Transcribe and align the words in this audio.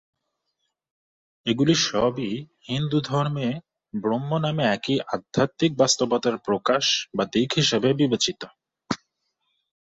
এগুলি 1.45 1.75
সবই 1.85 2.31
হিন্দুধর্মে 2.67 3.47
ব্রহ্ম 3.93 4.31
নামে 4.37 4.63
একই 4.75 4.97
আধ্যাত্মিক 5.07 5.71
বাস্তবতার 5.77 6.35
প্রকাশ 6.47 6.83
বা 7.15 7.23
দিক 7.33 7.49
হিসেবে 7.59 7.89
বিবেচিত। 7.93 8.41